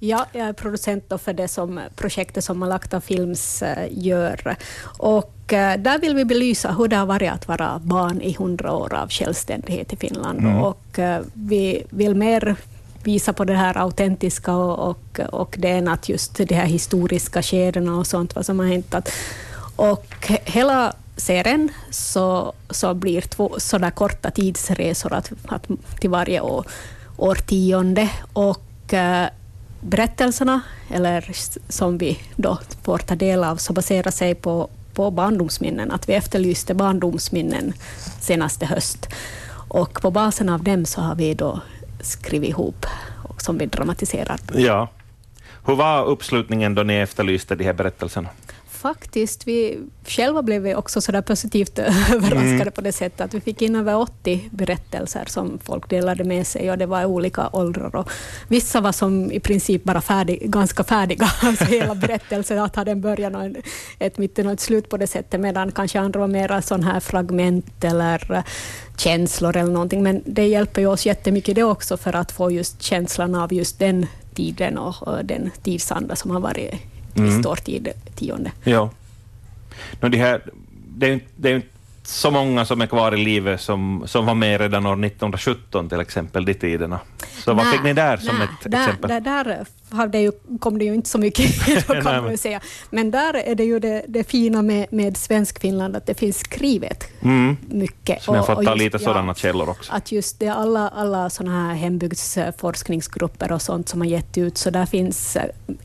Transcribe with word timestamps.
Ja, 0.00 0.26
jag 0.32 0.48
är 0.48 0.52
producent 0.52 1.12
för 1.18 1.32
det 1.32 1.48
som 1.48 1.80
projektet 1.94 2.44
som 2.44 2.58
Malakta 2.58 3.00
Films 3.00 3.62
eh, 3.62 3.88
gör. 3.90 4.56
Och 4.98 5.52
eh, 5.52 5.78
där 5.78 5.98
vill 5.98 6.14
vi 6.14 6.24
belysa 6.24 6.72
hur 6.72 6.88
det 6.88 6.96
har 6.96 7.06
varit 7.06 7.32
att 7.32 7.48
vara 7.48 7.78
barn 7.78 8.20
i 8.20 8.36
hundra 8.38 8.72
år 8.72 8.94
av 8.94 9.08
självständighet 9.08 9.92
i 9.92 9.96
Finland. 9.96 10.38
Mm. 10.38 10.62
Och 10.62 10.98
eh, 10.98 11.22
vi 11.32 11.82
vill 11.90 12.14
mer 12.14 12.56
visa 13.04 13.32
på 13.32 13.44
det 13.44 13.54
här 13.54 13.78
autentiska 13.78 14.54
och, 14.54 14.90
och, 14.90 15.20
och 15.20 15.56
det 15.58 15.70
än 15.70 15.88
att 15.88 16.08
just 16.08 16.36
de 16.36 16.54
här 16.54 16.66
historiska 16.66 17.42
skedena 17.42 17.96
och 17.96 18.06
sånt, 18.06 18.34
vad 18.34 18.46
som 18.46 18.58
har 18.58 18.66
hänt. 18.66 18.94
Och 19.76 20.30
hela 20.44 20.92
serien 21.16 21.68
så, 21.90 22.52
så 22.70 22.94
blir 22.94 23.20
två 23.20 23.54
sådana 23.58 23.90
korta 23.90 24.30
tidsresor 24.30 25.12
att, 25.12 25.32
att 25.46 25.66
till 26.00 26.10
varje 26.10 26.40
år, 26.40 26.66
årtionde. 27.16 28.10
Och 28.32 28.94
berättelserna, 29.86 30.60
eller 30.90 31.30
som 31.68 31.98
vi 31.98 32.18
då 32.36 32.58
får 32.82 32.98
ta 32.98 33.14
del 33.14 33.44
av, 33.44 33.56
så 33.56 33.72
baserar 33.72 34.10
sig 34.10 34.34
på, 34.34 34.68
på 34.94 35.10
barndomsminnen. 35.10 35.90
Att 35.90 36.08
vi 36.08 36.14
efterlyste 36.14 36.74
barndomsminnen 36.74 37.72
senaste 38.20 38.66
höst. 38.66 39.08
Och 39.68 40.02
på 40.02 40.10
basen 40.10 40.48
av 40.48 40.64
dem 40.64 40.84
så 40.84 41.00
har 41.00 41.14
vi 41.14 41.34
då 41.34 41.60
skrivit 42.00 42.50
ihop, 42.50 42.86
och 43.22 43.42
som 43.42 43.58
vi 43.58 43.66
dramatiserar. 43.66 44.40
Ja. 44.54 44.88
Hur 45.64 45.76
var 45.76 46.04
uppslutningen 46.04 46.74
då 46.74 46.82
ni 46.82 46.94
efterlyste 46.94 47.54
de 47.54 47.64
här 47.64 47.72
berättelserna? 47.72 48.28
Faktiskt. 48.76 49.46
Vi 49.46 49.78
själva 50.04 50.42
blev 50.42 50.62
vi 50.62 50.74
också 50.74 51.00
så 51.00 51.12
där 51.12 51.22
positivt 51.22 51.78
överraskade 52.12 52.62
mm. 52.62 52.72
på 52.72 52.80
det 52.80 52.92
sättet 52.92 53.20
att 53.20 53.34
vi 53.34 53.40
fick 53.40 53.62
in 53.62 53.76
över 53.76 53.96
80 53.96 54.48
berättelser 54.50 55.24
som 55.26 55.58
folk 55.64 55.90
delade 55.90 56.24
med 56.24 56.46
sig 56.46 56.70
och 56.70 56.78
det 56.78 56.86
var 56.86 57.04
olika 57.04 57.48
åldrar. 57.52 57.96
Och 57.96 58.10
vissa 58.48 58.80
var 58.80 58.92
som 58.92 59.32
i 59.32 59.40
princip 59.40 59.84
bara 59.84 60.00
färdig, 60.00 60.50
ganska 60.50 60.84
färdiga, 60.84 61.26
alltså 61.42 61.64
hela 61.64 61.94
berättelsen, 62.06 62.58
att 62.58 62.76
ha 62.76 62.84
en 62.84 63.00
början 63.00 63.34
och 63.34 63.44
en, 63.44 63.56
ett 63.98 64.18
mitten 64.18 64.46
och 64.46 64.52
ett 64.52 64.60
slut 64.60 64.88
på 64.88 64.96
det 64.96 65.06
sättet, 65.06 65.40
medan 65.40 65.72
kanske 65.72 66.00
andra 66.00 66.20
var 66.20 66.28
mera 66.28 66.62
sån 66.62 66.82
här 66.82 67.00
fragment 67.00 67.84
eller 67.84 68.44
känslor 68.96 69.56
eller 69.56 69.72
någonting. 69.72 70.02
Men 70.02 70.22
det 70.26 70.46
hjälper 70.46 70.80
ju 70.80 70.86
oss 70.86 71.06
jättemycket 71.06 71.54
det 71.54 71.62
också 71.62 71.96
för 71.96 72.16
att 72.16 72.32
få 72.32 72.50
just 72.50 72.82
känslan 72.82 73.34
av 73.34 73.52
just 73.52 73.78
den 73.78 74.06
tiden 74.34 74.78
och, 74.78 75.02
och 75.02 75.24
den 75.24 75.50
tidsanda 75.62 76.16
som 76.16 76.30
har 76.30 76.40
varit 76.40 76.74
mm. 77.16 77.30
visst 77.30 77.46
årtionde. 77.46 78.52
Ja. 78.64 78.90
No, 80.00 80.08
de 80.08 80.18
här, 80.18 80.42
det, 80.96 81.06
är, 81.08 81.20
det 81.36 81.50
är 81.50 81.54
inte 81.54 81.75
så 82.06 82.30
många 82.30 82.64
som 82.64 82.80
är 82.80 82.86
kvar 82.86 83.14
i 83.14 83.24
livet 83.24 83.60
som, 83.60 84.02
som 84.06 84.26
var 84.26 84.34
med 84.34 84.60
redan 84.60 84.86
år 84.86 85.04
1917 85.04 85.88
till 85.88 86.00
exempel, 86.00 86.44
de 86.44 86.54
tiderna. 86.54 87.00
Så 87.44 87.54
nä, 87.54 87.62
vad 87.62 87.72
fick 87.72 87.82
ni 87.82 87.92
där 87.92 88.16
som 88.16 88.38
nä, 88.38 88.44
ett 88.44 88.50
där, 88.64 88.78
exempel? 88.78 89.08
Där, 89.10 89.20
där 89.20 89.66
hade 89.90 90.18
ju, 90.18 90.32
kom 90.60 90.78
det 90.78 90.84
ju 90.84 90.94
inte 90.94 91.08
så 91.08 91.18
mycket, 91.18 91.66
kan 91.86 92.04
man 92.22 92.30
ju 92.30 92.36
säga. 92.36 92.60
Men 92.90 93.10
där 93.10 93.34
är 93.34 93.54
det 93.54 93.64
ju 93.64 93.78
det, 93.78 94.04
det 94.08 94.24
fina 94.24 94.62
med, 94.62 94.86
med 94.90 95.16
svensk 95.16 95.60
Finland, 95.60 95.96
att 95.96 96.06
det 96.06 96.14
finns 96.14 96.38
skrivet 96.38 97.04
mm. 97.22 97.56
mycket. 97.68 98.22
Så 98.22 98.32
ni 98.32 98.38
har 98.38 98.46
fått 98.46 98.64
ta 98.64 98.74
lite 98.74 98.98
sådana 98.98 99.30
ja, 99.30 99.34
källor 99.34 99.68
också? 99.68 99.92
Att 99.92 100.12
just 100.12 100.40
det, 100.40 100.48
alla, 100.48 100.88
alla 100.88 101.30
sådana 101.30 101.68
här 101.68 101.74
hembygdsforskningsgrupper 101.74 103.52
och 103.52 103.62
sånt 103.62 103.88
som 103.88 104.00
har 104.00 104.08
gett 104.08 104.38
ut, 104.38 104.58
så 104.58 104.70
där 104.70 104.86
finns 104.86 105.36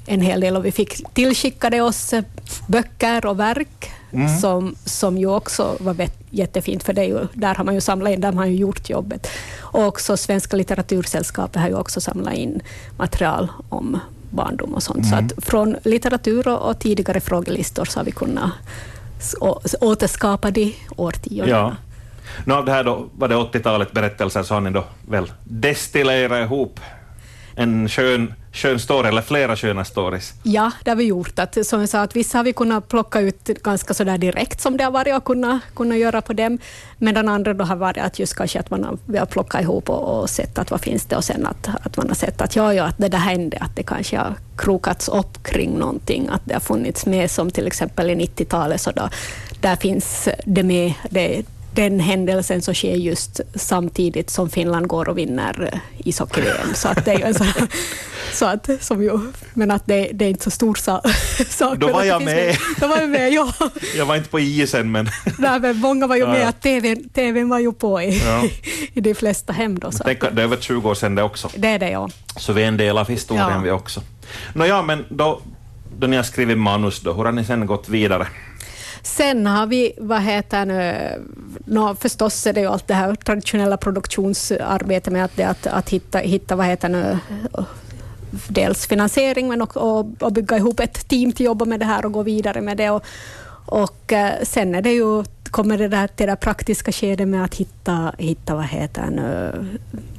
en 0.05 0.21
hel 0.21 0.41
del 0.41 0.57
och 0.57 0.65
vi 0.65 0.71
fick 0.71 1.13
tillskickade 1.13 1.81
oss 1.81 2.13
böcker 2.67 3.25
och 3.25 3.39
verk 3.39 3.91
mm. 4.13 4.39
som, 4.39 4.75
som 4.85 5.17
ju 5.17 5.27
också 5.27 5.77
var 5.79 5.95
jättefint, 6.29 6.83
för 6.83 6.93
det 6.93 7.05
ju, 7.05 7.27
där 7.33 7.55
har 7.55 7.63
man 7.63 7.73
ju 7.73 7.81
samlat 7.81 8.13
in, 8.13 8.21
där 8.21 8.27
har 8.27 8.35
man 8.35 8.51
ju 8.51 8.55
gjort 8.55 8.89
jobbet. 8.89 9.27
Och 9.59 9.85
också 9.85 10.17
Svenska 10.17 10.57
litteratursällskapet 10.57 11.61
har 11.61 11.69
ju 11.69 11.75
också 11.75 12.01
samlat 12.01 12.33
in 12.33 12.61
material 12.97 13.51
om 13.69 13.99
barndom 14.29 14.73
och 14.73 14.83
sånt. 14.83 15.05
Mm. 15.05 15.09
Så 15.09 15.15
att 15.15 15.45
från 15.45 15.75
litteratur 15.83 16.47
och, 16.47 16.69
och 16.69 16.79
tidigare 16.79 17.19
frågelistor 17.19 17.85
så 17.85 17.99
har 17.99 18.05
vi 18.05 18.11
kunnat 18.11 18.51
återskapa 19.79 20.51
de 20.51 20.75
årtiondena. 20.95 21.57
Ja. 21.57 21.75
Nu 22.45 22.53
av 22.53 22.65
det 22.65 22.71
här 22.71 22.83
då, 22.83 23.09
var 23.17 23.27
det 23.27 23.35
80-talet 23.35 23.91
berättelser 23.91 24.43
så 24.43 24.53
har 24.53 24.61
ni 24.61 24.69
då 24.69 24.83
väl 25.07 25.31
destillerat 25.43 26.45
ihop 26.45 26.79
en 27.55 27.89
skön, 27.89 28.33
skön 28.51 28.79
story, 28.79 29.07
eller 29.07 29.21
flera 29.21 29.55
sköna 29.55 29.85
stories? 29.85 30.33
Ja, 30.43 30.71
det 30.83 30.91
har 30.91 30.95
vi 30.95 31.03
gjort. 31.03 31.39
Att, 31.39 31.67
som 31.67 31.79
jag 31.79 31.89
sa, 31.89 32.01
att 32.01 32.15
vissa 32.15 32.37
har 32.37 32.43
vi 32.43 32.53
kunnat 32.53 32.87
plocka 32.87 33.19
ut 33.19 33.45
ganska 33.45 33.93
så 33.93 34.03
där 34.03 34.17
direkt 34.17 34.61
som 34.61 34.77
det 34.77 34.83
har 34.83 34.91
varit 34.91 35.15
och 35.15 35.23
kunnat 35.23 35.61
kunna 35.75 35.97
göra 35.97 36.21
på 36.21 36.33
dem, 36.33 36.57
medan 36.97 37.29
andra 37.29 37.53
då 37.53 37.63
har 37.63 37.75
varit 37.75 37.97
att 37.97 38.19
just 38.19 38.35
kanske 38.35 38.59
att 38.59 38.69
man 38.69 38.83
har, 38.83 38.97
vi 39.05 39.17
har 39.17 39.25
plockat 39.25 39.61
ihop 39.61 39.89
och, 39.89 40.21
och 40.21 40.29
sett 40.29 40.57
att 40.57 40.71
vad 40.71 40.81
finns 40.81 41.05
det 41.05 41.15
och 41.15 41.23
sen 41.23 41.47
att, 41.47 41.69
att 41.85 41.97
man 41.97 42.07
har 42.07 42.15
sett 42.15 42.41
att 42.41 42.55
ja, 42.55 42.73
ja, 42.73 42.83
att 42.83 42.97
det 42.97 43.07
där 43.07 43.17
hände, 43.17 43.57
att 43.61 43.75
det 43.75 43.83
kanske 43.83 44.17
har 44.17 44.35
krokats 44.57 45.09
upp 45.09 45.43
kring 45.43 45.77
någonting, 45.77 46.27
att 46.31 46.41
det 46.45 46.53
har 46.53 46.59
funnits 46.59 47.05
med 47.05 47.31
som 47.31 47.51
till 47.51 47.67
exempel 47.67 48.09
i 48.09 48.15
90-talet, 48.15 48.81
så 48.81 48.91
då, 48.91 49.09
där 49.59 49.75
finns 49.75 50.29
det 50.45 50.63
med, 50.63 50.93
det, 51.09 51.43
den 51.73 51.99
händelsen 51.99 52.61
så 52.61 52.73
sker 52.73 52.95
just 52.95 53.39
samtidigt 53.55 54.29
som 54.29 54.49
Finland 54.49 54.87
går 54.87 55.09
och 55.09 55.17
vinner 55.17 55.69
eh, 55.73 56.07
ishockey-VM. 56.07 56.73
Så 56.73 56.87
att 56.87 57.05
det 57.05 57.11
är 57.11 57.17
ju 57.17 57.23
en 57.23 57.33
sån, 57.33 57.47
så 58.33 58.45
att, 58.45 58.69
som 58.79 59.03
ju, 59.03 59.19
men 59.53 59.71
att 59.71 59.85
det, 59.85 60.09
det 60.13 60.25
är 60.25 60.29
inte 60.29 60.43
så 60.43 60.51
stor 60.51 60.75
sak. 61.49 61.77
Då 61.77 61.91
var 61.91 62.03
jag 62.03 62.23
med. 62.23 62.57
Då 62.79 62.87
var 62.87 62.97
jag 62.97 63.09
med, 63.09 63.33
ja. 63.33 63.53
Jag 63.95 64.05
var 64.05 64.15
inte 64.15 64.29
på 64.29 64.39
isen, 64.39 64.91
men... 64.91 65.09
Nej, 65.37 65.59
men 65.59 65.77
många 65.77 66.07
var 66.07 66.15
ju 66.15 66.27
med, 66.27 66.47
att 66.47 66.61
TVn, 66.61 67.09
TVn 67.09 67.49
var 67.49 67.59
ju 67.59 67.73
på 67.73 68.01
i, 68.01 68.21
ja. 68.25 68.43
i 68.93 69.01
de 69.01 69.13
flesta 69.13 69.53
hem. 69.53 69.79
Då, 69.79 69.91
så. 69.91 70.03
Tänk, 70.03 70.21
det 70.21 70.27
är 70.27 70.39
över 70.39 70.57
20 70.57 70.89
år 70.89 70.95
sedan 70.95 71.15
det 71.15 71.23
också. 71.23 71.49
Det 71.55 71.67
är 71.67 71.79
det, 71.79 71.89
ja. 71.89 72.09
Så 72.37 72.53
vi 72.53 72.63
är 72.63 72.67
en 72.67 72.77
del 72.77 72.97
av 72.97 73.09
historien 73.09 73.49
ja. 73.49 73.59
vi 73.59 73.71
också. 73.71 74.01
Nåja, 74.53 74.81
men 74.81 75.05
då, 75.09 75.41
då 75.97 76.07
ni 76.07 76.15
har 76.15 76.23
skrivit 76.23 76.57
manus, 76.57 76.99
då, 76.99 77.13
hur 77.13 77.23
har 77.23 77.31
ni 77.31 77.45
sen 77.45 77.65
gått 77.65 77.89
vidare? 77.89 78.27
Sen 79.03 79.47
har 79.47 79.67
vi, 79.67 79.93
vad 79.97 80.21
heter 80.21 80.65
nu, 80.65 81.11
no, 81.65 81.95
förstås 81.95 82.47
är 82.47 82.53
det 82.53 82.61
ju 82.61 82.67
allt 82.67 82.87
det 82.87 82.93
här 82.93 83.15
traditionella 83.15 83.77
produktionsarbetet 83.77 85.13
med 85.13 85.25
att, 85.25 85.39
att, 85.39 85.67
att 85.67 85.89
hitta, 85.89 86.17
hitta, 86.17 86.55
vad 86.55 86.65
heter 86.65 86.89
nu, 86.89 87.17
dels 88.47 88.87
finansiering 88.87 89.47
men 89.47 89.61
också 89.61 89.79
och, 89.79 90.05
och 90.19 90.31
bygga 90.31 90.57
ihop 90.57 90.79
ett 90.79 91.07
team 91.07 91.31
till 91.31 91.45
att 91.45 91.45
jobba 91.45 91.65
med 91.65 91.79
det 91.79 91.85
här 91.85 92.05
och 92.05 92.11
gå 92.11 92.23
vidare 92.23 92.61
med 92.61 92.77
det. 92.77 92.89
Och, 92.89 93.03
och 93.65 94.13
eh, 94.13 94.33
sen 94.43 94.75
är 94.75 94.81
det 94.81 94.91
ju 94.91 95.23
kommer 95.51 95.77
det 95.77 95.87
där 95.87 96.07
till 96.07 96.27
det 96.27 96.35
praktiska 96.35 96.91
skedet 96.91 97.27
med 97.27 97.43
att 97.43 97.55
hitta, 97.55 98.13
hitta 98.17 98.55
vad 98.55 98.65
heter 98.65 99.05
nu, 99.05 99.65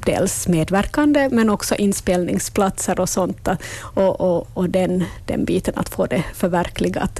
dels 0.05 0.47
medverkande 0.47 1.29
men 1.31 1.49
också 1.49 1.75
inspelningsplatser 1.75 2.99
och 2.99 3.09
sånt 3.09 3.47
och, 3.79 4.21
och, 4.21 4.47
och 4.53 4.69
den, 4.69 5.03
den 5.25 5.45
biten 5.45 5.73
att 5.77 5.89
få 5.89 6.05
det 6.05 6.23
förverkligat, 6.33 7.19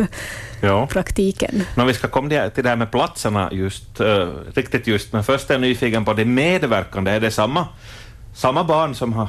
ja. 0.62 0.88
praktiken. 0.88 1.64
Men 1.76 1.88
vi 1.88 1.94
ska 1.94 2.08
komma 2.08 2.50
till 2.50 2.64
det 2.64 2.70
här 2.70 2.76
med 2.76 2.92
platserna 2.92 3.50
just, 3.52 4.02
uh, 4.02 4.28
riktigt 4.54 4.88
just, 4.88 5.14
men 5.14 5.24
först 5.24 5.50
är 5.50 5.54
jag 5.54 5.62
nyfiken 5.62 6.06
på 6.06 6.14
det 6.14 6.26
medverkande. 6.26 7.12
Är 7.12 7.20
det 7.20 7.32
samma, 7.32 7.68
samma 8.34 8.64
barn 8.64 8.96
som 8.96 9.14
har 9.14 9.28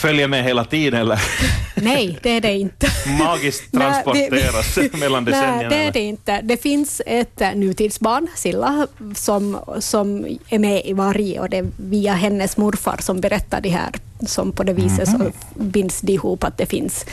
följer 0.00 0.28
med 0.28 0.44
hela 0.44 0.64
tiden 0.64 1.00
eller? 1.00 1.20
Nej, 1.74 2.18
det 2.22 2.30
är 2.30 2.40
det 2.40 2.58
inte. 2.58 2.86
Magiskt 3.18 3.72
transporteras 3.72 4.76
nej, 4.76 4.90
mellan 5.00 5.24
decennierna? 5.24 5.68
Nej, 5.68 5.68
det 5.68 5.86
är 5.86 5.92
det 5.92 6.00
inte. 6.00 6.40
Det 6.42 6.56
finns 6.56 7.02
ett 7.06 7.42
nutidsbarn, 7.54 8.26
Silla, 8.34 8.86
som, 9.14 9.58
som 9.78 10.26
är 10.48 10.58
med 10.58 10.82
i 10.84 10.92
varje 10.92 11.40
och 11.40 11.50
det 11.50 11.56
är 11.56 11.66
via 11.76 12.14
hennes 12.14 12.56
morfar 12.56 12.96
som 13.00 13.20
berättar 13.20 13.60
det 13.60 13.68
här, 13.68 13.90
som 14.26 14.52
på 14.52 14.62
det 14.62 14.72
viset 14.72 15.08
mm 15.08 15.20
så 15.20 15.32
binds 15.54 16.00
det 16.00 16.12
ihop 16.12 16.44
att 16.44 16.58
det 16.58 16.66
finns, 16.66 17.06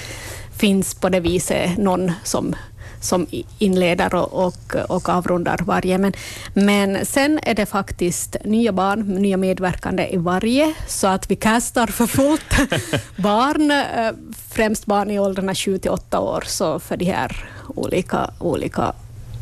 finns 0.58 0.94
på 0.94 1.10
det 1.10 1.20
viset 1.20 1.78
någon 1.78 2.12
som 2.24 2.56
som 3.00 3.28
inleder 3.60 4.16
och, 4.16 4.46
och, 4.46 4.76
och 4.90 5.10
avrundar 5.10 5.60
varje. 5.66 5.98
Men, 5.98 6.14
men 6.54 7.06
sen 7.06 7.40
är 7.44 7.54
det 7.54 7.66
faktiskt 7.66 8.36
nya 8.44 8.72
barn, 8.72 9.00
nya 9.00 9.38
medverkande 9.38 10.08
i 10.12 10.18
varje, 10.18 10.74
så 10.88 11.08
att 11.08 11.32
vi 11.32 11.36
kastar 11.36 11.88
för 11.88 12.08
fullt 12.08 12.56
barn, 13.16 13.72
eh, 13.72 14.12
främst 14.50 14.86
barn 14.86 15.12
i 15.12 15.20
åldrarna 15.20 15.56
7 15.56 15.78
till 15.78 15.92
8 15.92 16.20
år, 16.20 16.44
så 16.48 16.80
för 16.80 16.98
de 16.98 17.06
här 17.06 17.50
olika, 17.76 18.32
olika 18.40 18.94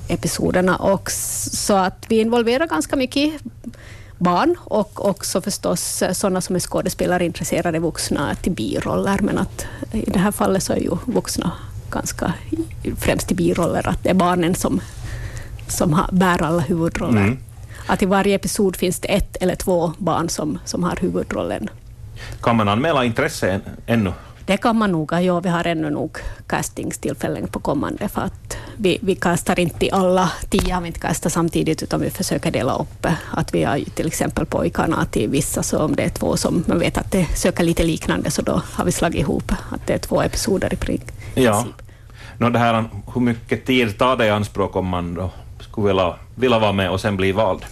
episoderna. 0.07 0.75
Och 0.75 1.11
så 1.11 1.73
att 1.73 2.05
vi 2.07 2.19
involverar 2.19 2.67
ganska 2.67 2.95
mycket 2.95 3.33
barn 4.17 4.55
och 4.63 5.09
också 5.09 5.41
förstås 5.41 6.03
sådana 6.13 6.41
som 6.41 6.55
är 6.55 6.59
skådespelarintresserade 6.59 7.79
vuxna 7.79 8.35
till 8.35 8.51
biroller, 8.51 9.19
men 9.21 9.37
att 9.37 9.65
i 9.91 10.09
det 10.11 10.19
här 10.19 10.31
fallet 10.31 10.63
så 10.63 10.73
är 10.73 10.77
ju 10.77 10.97
vuxna 11.05 11.51
ganska 11.91 12.33
främst 12.97 13.31
i 13.31 13.35
biroller, 13.35 13.87
att 13.87 14.03
det 14.03 14.09
är 14.09 14.13
barnen 14.13 14.55
som, 14.55 14.81
som 15.67 15.93
har, 15.93 16.09
bär 16.11 16.43
alla 16.43 16.61
huvudroller. 16.61 17.21
Mm. 17.21 17.37
Att 17.87 18.01
i 18.01 18.05
varje 18.05 18.35
episod 18.35 18.75
finns 18.75 18.99
det 18.99 19.07
ett 19.07 19.35
eller 19.35 19.55
två 19.55 19.93
barn 19.97 20.29
som, 20.29 20.59
som 20.65 20.83
har 20.83 20.97
huvudrollen. 21.01 21.69
Kan 22.41 22.55
man 22.55 22.67
anmäla 22.67 23.05
intresse 23.05 23.61
ännu 23.85 24.13
det 24.45 24.57
kan 24.57 24.77
man 24.77 24.91
nog. 24.91 25.11
Ja, 25.13 25.39
vi 25.39 25.49
har 25.49 25.67
ännu 25.67 25.89
nog 25.89 26.17
castingstillfällen 26.47 27.47
på 27.47 27.59
kommande, 27.59 28.09
för 28.09 28.21
att 28.21 28.57
vi, 28.77 28.97
vi 29.01 29.15
kastar 29.15 29.59
inte 29.59 29.89
alla 29.91 30.31
tio, 30.49 30.73
har 30.73 30.81
vi 30.81 30.87
inte 30.87 30.99
kastat 30.99 31.33
samtidigt, 31.33 31.83
utan 31.83 32.01
vi 32.01 32.09
försöker 32.09 32.51
dela 32.51 32.75
upp. 32.75 33.07
Att 33.31 33.53
vi 33.53 33.63
har 33.63 33.79
till 33.95 34.07
exempel 34.07 34.45
pojkarna 34.45 35.05
till 35.05 35.29
vissa, 35.29 35.63
så 35.63 35.79
om 35.79 35.95
det 35.95 36.03
är 36.03 36.09
två 36.09 36.37
som 36.37 36.63
man 36.67 36.79
vet 36.79 36.97
att 36.97 37.11
det 37.11 37.25
söker 37.35 37.63
lite 37.63 37.83
liknande, 37.83 38.31
så 38.31 38.41
då 38.41 38.61
har 38.73 38.85
vi 38.85 38.91
slagit 38.91 39.19
ihop 39.19 39.51
att 39.69 39.87
det 39.87 39.93
är 39.93 39.97
två 39.97 40.21
episoder 40.21 40.73
i 40.73 40.75
princip. 40.75 41.11
Ja. 41.33 41.65
Nå, 42.37 42.49
det 42.49 42.59
här, 42.59 42.85
hur 43.13 43.21
mycket 43.21 43.65
tid 43.65 43.97
tar 43.97 44.17
det 44.17 44.25
i 44.25 44.29
anspråk 44.29 44.75
om 44.75 44.87
man 44.87 45.13
då 45.13 45.31
skulle 45.59 45.87
vilja, 45.87 46.15
vilja 46.35 46.59
vara 46.59 46.71
med 46.71 46.89
och 46.89 47.01
sen 47.01 47.17
bli 47.17 47.31
vald? 47.31 47.65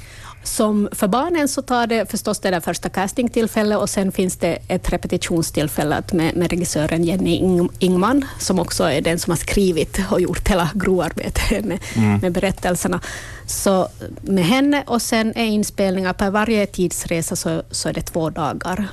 Som 0.44 0.90
för 0.92 1.08
barnen 1.08 1.48
så 1.48 1.62
tar 1.62 1.88
det 1.88 2.12
förstås 2.12 2.40
det 2.40 2.50
där 2.50 2.60
första 2.60 2.90
castingtillfället 2.90 3.78
och 3.78 3.90
sen 3.90 4.12
finns 4.12 4.38
det 4.38 4.58
ett 4.68 4.94
repetitionstillfälle 4.94 6.04
med, 6.12 6.36
med 6.36 6.50
regissören 6.50 7.04
Jenny 7.04 7.36
Ing 7.36 7.70
Ingman, 7.80 8.26
som 8.40 8.60
också 8.60 8.84
är 8.84 9.02
den 9.02 9.20
som 9.20 9.32
har 9.32 9.38
skrivit 9.38 10.00
och 10.12 10.22
gjort 10.22 10.50
hela 10.50 10.70
grovarbetet 10.74 11.66
med, 11.66 11.80
mm. 11.96 12.20
med 12.20 12.32
berättelserna. 12.32 13.00
Så 13.48 13.88
med 14.22 14.46
henne 14.46 14.84
och 14.88 15.02
sen 15.02 15.34
är 15.36 15.46
inspelningar 15.46 16.14
per 16.14 16.30
varje 16.30 16.66
tidsresa 16.66 17.36
så, 17.36 17.64
så 17.72 17.90
är 17.90 17.94
det 17.94 18.02
två 18.02 18.30
dagar 18.30 18.88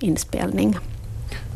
inspelning. 0.00 0.78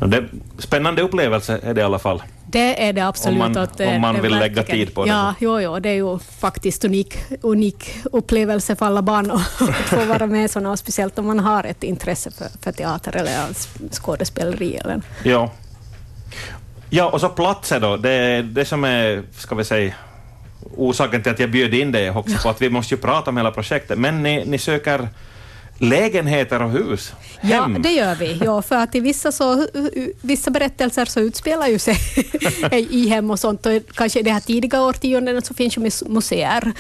Det, 0.06 0.24
spännande 0.58 1.02
upplevelse 1.02 1.60
är 1.62 1.74
det 1.74 1.80
i 1.80 1.84
alla 1.84 1.98
fall. 1.98 2.22
Det 2.46 2.88
är 2.88 2.92
det 2.92 3.00
absolut. 3.00 3.42
Om 3.42 3.52
man, 3.52 3.62
att, 3.62 3.80
om 3.80 4.00
man 4.00 4.22
vill 4.22 4.38
lägga 4.38 4.62
tid 4.62 4.94
på 4.94 5.04
det. 5.04 5.10
Ja, 5.10 5.34
jo, 5.38 5.60
jo, 5.60 5.78
det 5.78 5.88
är 5.88 5.94
ju 5.94 6.18
faktiskt 6.18 6.84
unik, 6.84 7.14
unik 7.40 7.94
upplevelse 8.04 8.76
för 8.76 8.86
alla 8.86 9.02
barn 9.02 9.30
att 9.58 9.88
få 9.88 10.04
vara 10.04 10.26
med 10.26 10.50
sådana, 10.50 10.76
speciellt 10.76 11.18
om 11.18 11.26
man 11.26 11.38
har 11.38 11.64
ett 11.64 11.82
intresse 11.82 12.30
för, 12.30 12.46
för 12.62 12.72
teater 12.72 13.16
eller 13.16 13.32
skådespeleri. 13.90 14.76
Eller. 14.76 15.02
Ja. 15.22 15.50
ja, 16.90 17.10
och 17.10 17.20
så 17.20 17.28
platser 17.28 17.80
då. 17.80 17.96
Det, 17.96 18.42
det 18.42 18.64
som 18.64 18.84
är, 18.84 19.22
ska 19.36 19.54
vi 19.54 19.64
säga, 19.64 19.94
orsaken 20.76 21.22
till 21.22 21.32
att 21.32 21.38
jag 21.38 21.50
bjöd 21.50 21.74
in 21.74 21.92
dig 21.92 22.10
också 22.10 22.38
på 22.42 22.48
att 22.48 22.62
vi 22.62 22.70
måste 22.70 22.94
ju 22.94 23.00
prata 23.00 23.30
om 23.30 23.36
hela 23.36 23.50
projektet. 23.50 23.98
Men 23.98 24.22
ni, 24.22 24.44
ni 24.44 24.58
söker 24.58 25.08
lägenheter 25.82 26.62
och 26.62 26.70
hus? 26.70 27.12
Hem. 27.38 27.72
Ja, 27.72 27.78
det 27.78 27.92
gör 27.92 28.14
vi. 28.14 28.38
Ja, 28.44 28.62
för 28.62 28.76
att 28.76 28.94
i 28.94 29.00
vissa, 29.00 29.32
så, 29.32 29.66
vissa 30.20 30.50
berättelser 30.50 31.04
så 31.04 31.20
utspelar 31.20 31.66
ju 31.66 31.78
sig 31.78 31.96
i 32.90 33.08
hem 33.08 33.30
och 33.30 33.38
sånt. 33.38 33.66
Och 33.66 33.72
kanske 33.94 34.20
i 34.20 34.22
de 34.22 34.30
här 34.30 34.40
tidiga 34.40 34.82
årtiondena 34.82 35.40
så 35.40 35.54
finns 35.54 35.76
ju 35.76 35.90
museer, 36.06 36.72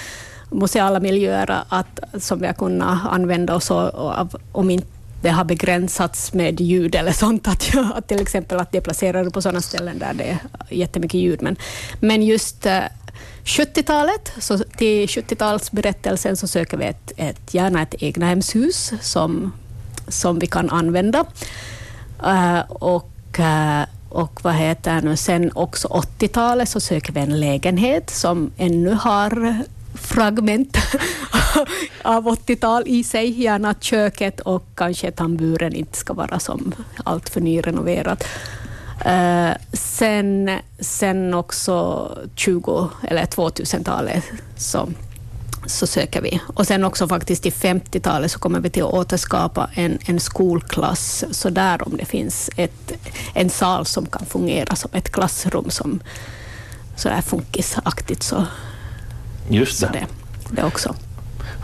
museala 0.50 1.00
miljöer 1.00 1.64
att, 1.68 2.00
som 2.14 2.40
vi 2.40 2.46
har 2.46 2.54
kunnat 2.54 2.98
använda 3.06 3.54
oss 3.54 3.70
av 3.70 4.36
om 4.52 4.70
inte 4.70 5.01
det 5.22 5.30
har 5.30 5.44
begränsats 5.44 6.32
med 6.32 6.60
ljud 6.60 6.94
eller 6.94 7.12
sånt, 7.12 7.48
att, 7.48 7.70
att 7.94 8.08
till 8.08 8.20
exempel 8.20 8.58
att 8.58 8.72
det 8.72 8.78
är 8.78 8.82
placerade 8.82 9.30
på 9.30 9.42
sådana 9.42 9.60
ställen 9.60 9.98
där 9.98 10.14
det 10.14 10.24
är 10.24 10.38
jättemycket 10.70 11.20
ljud. 11.20 11.42
Men, 11.42 11.56
men 12.00 12.22
just 12.22 12.66
eh, 12.66 12.82
70-talet, 13.44 14.32
så 14.38 14.58
till 14.58 15.06
70-talsberättelsen 15.06 16.34
så 16.34 16.46
söker 16.46 16.76
vi 16.76 16.84
ett, 16.84 17.12
ett, 17.16 17.54
gärna 17.54 17.82
ett 17.82 17.94
egnahemshus 17.98 18.92
som, 19.00 19.52
som 20.08 20.38
vi 20.38 20.46
kan 20.46 20.70
använda. 20.70 21.24
Uh, 22.26 22.60
och, 22.68 23.38
uh, 23.38 23.82
och 24.08 24.40
vad 24.44 24.54
heter 24.54 25.02
nu, 25.02 25.16
sen 25.16 25.52
också 25.54 25.88
80-talet 25.88 26.68
så 26.68 26.80
söker 26.80 27.12
vi 27.12 27.20
en 27.20 27.40
lägenhet 27.40 28.10
som 28.10 28.50
ännu 28.56 28.90
har 28.90 29.56
fragment 29.94 30.76
av 32.02 32.28
80-tal 32.28 32.82
i 32.86 33.04
sig, 33.04 33.42
gärna 33.42 33.74
köket 33.80 34.40
och 34.40 34.64
kanske 34.74 35.10
tamburen 35.10 35.74
inte 35.74 35.98
ska 35.98 36.12
vara 36.12 36.38
som 36.38 36.74
allt 37.04 37.28
för 37.28 37.40
nyrenoverat. 37.40 38.24
Uh, 39.06 39.52
sen, 39.72 40.50
sen 40.80 41.34
också 41.34 42.08
20 42.34 42.90
eller 43.02 43.24
2000-talet 43.24 44.24
så, 44.56 44.88
så 45.66 45.86
söker 45.86 46.22
vi. 46.22 46.40
Och 46.54 46.66
sen 46.66 46.84
också 46.84 47.08
faktiskt 47.08 47.46
i 47.46 47.50
50-talet 47.50 48.30
så 48.30 48.38
kommer 48.38 48.60
vi 48.60 48.70
till 48.70 48.82
att 48.82 48.92
återskapa 48.92 49.70
en, 49.74 49.98
en 50.06 50.20
skolklass, 50.20 51.24
så 51.30 51.50
där 51.50 51.86
om 51.88 51.96
det 51.96 52.04
finns 52.04 52.50
ett, 52.56 52.92
en 53.34 53.50
sal 53.50 53.86
som 53.86 54.06
kan 54.06 54.26
fungera 54.26 54.76
som 54.76 54.90
ett 54.92 55.12
klassrum 55.12 55.70
som 55.70 56.00
så 56.96 57.08
där 57.08 57.20
funkisaktigt. 57.20 58.22
Så, 58.22 58.46
Just 59.52 59.80
det. 59.80 59.86
Så 59.86 59.92
det, 59.92 60.06
det 60.50 60.64
också. 60.64 60.94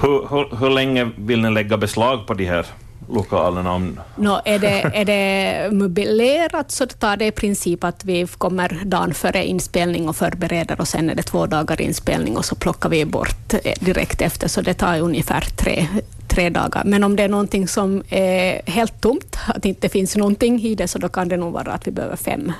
Hur, 0.03 0.29
hur, 0.31 0.57
hur 0.57 0.71
länge 0.71 1.11
vill 1.17 1.43
ni 1.43 1.51
lägga 1.51 1.77
beslag 1.77 2.27
på 2.27 2.35
de 2.35 2.45
här 2.45 2.67
lokalerna? 3.09 3.73
Om... 3.73 4.01
No, 4.17 4.41
är, 4.45 4.59
det, 4.59 4.91
är 4.95 5.05
det 5.05 5.73
möblerat 5.73 6.71
så 6.71 6.87
tar 6.87 7.17
det 7.17 7.27
i 7.27 7.33
princip 7.33 7.85
att 7.85 8.05
vi 8.05 8.27
kommer 8.27 8.81
dagen 8.85 9.15
före 9.15 9.47
inspelning 9.47 10.09
och 10.09 10.17
förbereder 10.17 10.81
och 10.81 10.89
sen 10.89 11.11
är 11.11 11.15
det 11.15 11.23
två 11.23 11.47
dagar 11.47 11.81
inspelning 11.81 12.37
och 12.37 12.45
så 12.45 12.55
plockar 12.55 12.89
vi 12.89 13.05
bort 13.05 13.55
eh, 13.55 13.73
direkt 13.81 14.23
efter, 14.23 14.49
så 14.49 14.61
det 14.61 14.75
tar 14.75 15.01
ungefär 15.01 15.41
tre, 15.41 15.87
tre 16.29 16.51
dagar. 16.51 16.83
Men 16.85 17.05
om 17.05 17.17
det 17.17 17.23
är 17.23 17.29
någonting 17.29 17.69
som 17.69 18.03
är 18.09 18.71
helt 18.71 19.01
tomt, 19.01 19.37
att 19.47 19.63
det 19.63 19.69
inte 19.69 19.89
finns 19.89 20.17
någonting 20.17 20.61
i 20.61 20.75
det, 20.75 20.89
så 20.89 20.99
då 20.99 21.09
kan 21.09 21.29
det 21.29 21.37
nog 21.37 21.53
vara 21.53 21.73
att 21.73 21.87
vi 21.87 21.91
behöver 21.91 22.17
fem 22.17 22.53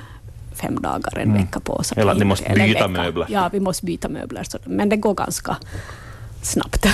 fem 0.61 0.83
dagar, 0.83 1.19
en 1.19 1.23
mm. 1.23 1.43
vecka 1.43 1.61
på 1.61 1.73
oss. 1.73 1.93
Eller 1.93 2.13
att 2.13 2.19
ni 2.19 2.25
måste 2.25 2.53
byta 2.55 2.89
möbler. 2.89 3.27
Ja, 3.29 3.49
vi 3.53 3.61
måste 3.61 3.87
byta 3.87 4.09
möbler, 4.09 4.45
så, 4.45 4.59
men 4.65 4.89
det 4.89 4.97
går 4.97 5.15
ganska 5.15 5.57
snabbt. 6.43 6.87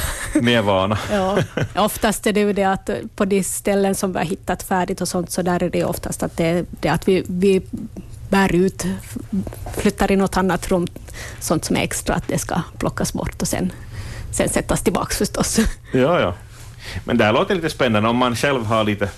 Ni 0.42 0.52
är 0.52 0.62
vana. 0.62 0.98
ja, 1.12 1.38
oftast 1.76 2.26
är 2.26 2.32
det 2.32 2.40
ju 2.40 2.52
det 2.52 2.64
att 2.64 2.90
på 3.16 3.24
de 3.24 3.42
ställen 3.42 3.94
som 3.94 4.12
vi 4.12 4.18
har 4.18 4.24
hittat 4.24 4.62
färdigt 4.62 5.00
och 5.00 5.08
sånt, 5.08 5.30
så 5.30 5.42
där 5.42 5.62
är 5.62 5.70
det 5.70 5.84
oftast 5.84 6.22
att, 6.22 6.36
det, 6.36 6.66
det 6.80 6.88
att 6.88 7.08
vi, 7.08 7.24
vi 7.26 7.62
bär 8.28 8.54
ut, 8.54 8.86
flyttar 9.76 10.12
i 10.12 10.16
något 10.16 10.36
annat 10.36 10.70
rum, 10.70 10.86
sånt 11.40 11.64
som 11.64 11.76
är 11.76 11.80
extra, 11.80 12.14
att 12.14 12.28
det 12.28 12.38
ska 12.38 12.60
plockas 12.78 13.12
bort 13.12 13.42
och 13.42 13.48
sen, 13.48 13.72
sen 14.30 14.48
sättas 14.48 14.82
tillbaka 14.82 15.14
förstås. 15.14 15.58
Ja, 15.92 16.20
ja. 16.20 16.34
Men 17.04 17.18
det 17.18 17.24
här 17.24 17.32
låter 17.32 17.54
lite 17.54 17.70
spännande 17.70 18.08
om 18.08 18.16
man 18.16 18.36
själv 18.36 18.64
har 18.64 18.84
lite, 18.84 19.08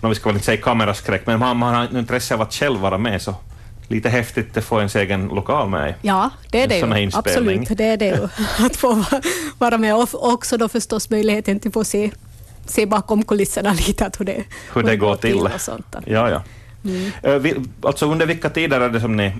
no, 0.00 0.08
vi 0.08 0.14
ska 0.14 0.28
väl 0.28 0.36
inte 0.36 0.46
säga 0.46 0.60
kameraskräck, 0.62 1.26
men 1.26 1.42
om 1.42 1.58
man 1.58 1.74
har 1.74 1.98
intresse 1.98 2.34
av 2.34 2.42
att 2.42 2.54
själv 2.54 2.80
vara 2.80 2.98
med 2.98 3.22
så 3.22 3.34
lite 3.88 4.08
häftigt 4.08 4.56
att 4.56 4.64
få 4.64 4.78
ens 4.78 4.96
egen 4.96 5.28
lokal 5.28 5.68
med 5.68 5.94
Ja, 6.02 6.30
det 6.50 6.62
är 6.62 6.68
det 6.68 7.00
ju. 7.00 7.10
Absolut, 7.14 7.68
det 7.68 7.84
är 7.84 7.96
det 7.96 8.06
ju. 8.06 8.28
Att 8.66 8.76
få 8.76 9.04
vara 9.58 9.78
med 9.78 9.94
och 9.94 10.32
också 10.32 10.56
då 10.56 10.68
förstås 10.68 11.10
möjligheten 11.10 11.60
till 11.60 11.68
att 11.68 11.74
få 11.74 11.84
se, 11.84 12.10
se 12.66 12.86
bakom 12.86 13.22
kulisserna 13.22 13.72
lite 13.86 14.06
att 14.06 14.20
hur 14.20 14.24
det, 14.24 14.44
hur 14.74 14.82
det 14.82 14.96
går 14.96 15.16
till. 15.16 15.38
Och 15.38 15.60
sånt. 15.60 15.96
Ja, 16.06 16.30
ja. 16.30 16.42
Mm. 16.84 17.68
Alltså 17.82 18.06
under 18.06 18.26
vilka 18.26 18.50
tider 18.50 18.80
är 18.80 18.88
det 18.88 19.00
som 19.00 19.16
ni 19.16 19.32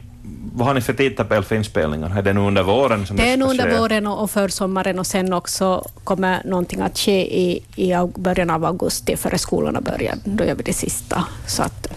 vad 0.58 0.66
har 0.66 0.74
ni 0.74 0.80
för 0.80 0.92
tidtabell 0.92 1.44
för 1.44 1.56
inspelningar? 1.56 2.18
Är 2.18 2.22
det 2.22 2.32
nu 2.32 2.40
under 2.40 2.62
våren? 2.62 3.06
Som 3.06 3.16
det, 3.16 3.22
det 3.22 3.32
är 3.32 3.36
nu 3.36 3.44
under 3.44 3.78
våren 3.78 4.06
och, 4.06 4.22
och 4.22 4.30
försommaren 4.30 4.98
och 4.98 5.06
sen 5.06 5.32
också 5.32 5.84
kommer 6.04 6.42
någonting 6.44 6.80
att 6.80 6.98
ske 6.98 7.40
i, 7.40 7.62
i 7.76 7.94
början 8.16 8.50
av 8.50 8.64
augusti 8.64 9.16
före 9.16 9.38
skolorna 9.38 9.80
börjar. 9.80 10.14
Då 10.24 10.44
gör 10.44 10.54
vi 10.54 10.62
det 10.62 10.72
sista. 10.72 11.24
Så 11.46 11.62
att, 11.62 11.88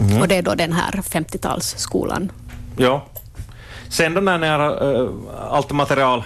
Mm. 0.00 0.20
Och 0.20 0.28
det 0.28 0.36
är 0.36 0.42
då 0.42 0.54
den 0.54 0.72
här 0.72 0.90
50-talsskolan. 0.90 2.28
Ja. 2.76 3.06
Sen 3.88 4.14
då 4.14 4.20
när 4.20 4.38
ni 4.38 4.46
har 4.48 4.84
uh, 4.84 5.10
allt 5.50 5.70
material 5.70 6.22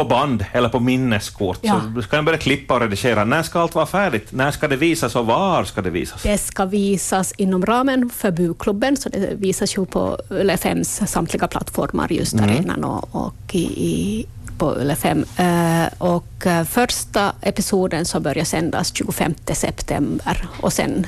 på 0.00 0.08
band 0.08 0.44
eller 0.52 0.68
på 0.68 0.80
minneskort, 0.80 1.58
ja. 1.62 1.80
så 1.94 2.02
ska 2.02 2.16
ni 2.16 2.22
börja 2.22 2.38
klippa 2.38 2.74
och 2.74 2.80
redigera. 2.80 3.24
När 3.24 3.42
ska 3.42 3.60
allt 3.60 3.74
vara 3.74 3.86
färdigt? 3.86 4.32
När 4.32 4.50
ska 4.50 4.68
det 4.68 4.76
visas 4.76 5.16
och 5.16 5.26
var 5.26 5.64
ska 5.64 5.82
det 5.82 5.90
visas? 5.90 6.22
Det 6.22 6.38
ska 6.38 6.64
visas 6.64 7.32
inom 7.36 7.66
ramen 7.66 8.10
för 8.10 8.30
Buklubben, 8.30 8.96
så 8.96 9.08
det 9.08 9.34
visas 9.34 9.76
ju 9.76 9.86
på 9.86 10.18
Yle 10.30 10.56
5s 10.56 11.06
samtliga 11.06 11.48
plattformar 11.48 12.12
just 12.12 12.36
där 12.36 12.44
mm. 12.44 12.56
redan 12.56 12.84
och, 12.84 13.08
och 13.14 13.54
i, 13.54 13.58
i, 13.60 14.26
på 14.58 14.80
Yle 14.80 14.96
5. 14.96 15.18
Uh, 15.18 15.88
och 15.98 16.46
uh, 16.46 16.64
första 16.64 17.32
episoden 17.40 18.04
så 18.04 18.20
börjar 18.20 18.44
sändas 18.44 18.94
25 18.94 19.34
september 19.52 20.48
och 20.60 20.72
sen 20.72 21.06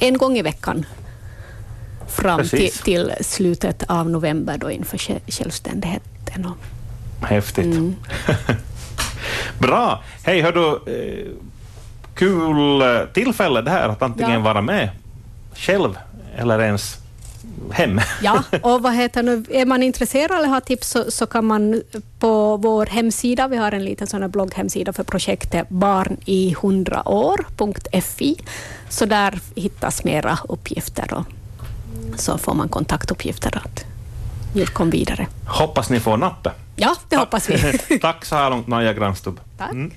en 0.00 0.18
gång 0.18 0.38
i 0.38 0.42
veckan 0.42 0.86
fram 2.08 2.48
till, 2.48 2.72
till, 2.72 3.12
slutet 3.20 3.82
av 3.88 4.10
november 4.10 4.58
då 4.58 4.70
inför 4.70 4.98
självständigheten. 5.30 6.46
Häftigt. 7.22 7.64
Mm. 7.64 7.96
Bra. 9.58 10.02
Hej, 10.22 10.40
hör 10.40 10.52
du, 10.52 10.92
eh, 10.92 11.26
kul 12.14 12.82
eh, 12.82 13.06
tillfälle 13.12 13.62
det 13.62 13.70
här 13.70 13.88
att 13.88 14.02
antingen 14.02 14.32
ja. 14.32 14.40
vara 14.40 14.62
med 14.62 14.90
själv 15.54 15.98
eller 16.36 16.60
ens 16.60 16.98
hem. 17.70 18.00
Ja, 18.22 18.42
och 18.62 18.82
vad 18.82 18.94
heter 18.94 19.22
nu, 19.22 19.44
är 19.50 19.66
man 19.66 19.82
intresserad 19.82 20.38
eller 20.38 20.48
har 20.48 20.60
tips 20.60 20.90
så, 20.90 21.10
så, 21.10 21.26
kan 21.26 21.44
man 21.44 21.82
på 22.18 22.56
vår 22.56 22.86
hemsida, 22.86 23.48
vi 23.48 23.56
har 23.56 23.72
en 23.72 23.84
liten 23.84 24.06
sån 24.06 24.30
blogghemsida 24.30 24.92
för 24.92 25.02
projektet 25.02 25.68
barn 25.68 26.16
i 26.24 26.52
100 26.52 27.08
år.fi, 27.08 28.36
så 28.88 29.06
där 29.06 29.40
hittas 29.54 30.04
mera 30.04 30.38
uppgifter 30.48 31.14
och 31.14 31.24
så 32.16 32.38
får 32.38 32.54
man 32.54 32.68
kontaktuppgifter 32.68 33.60
att 33.64 33.84
kom 34.72 34.90
vidare. 34.90 35.26
Hoppas 35.46 35.90
ni 35.90 36.00
får 36.00 36.16
nappe. 36.16 36.50
Ja, 36.76 36.96
det 37.08 37.16
hoppas 37.16 37.50
vi. 37.50 37.98
Tack 38.00 38.24
så 38.24 38.36
här 38.36 38.50
långt, 38.50 38.66
Naja 38.66 38.92
Granstub. 38.92 39.40
Tack. 39.58 39.72
Mm. 39.72 39.92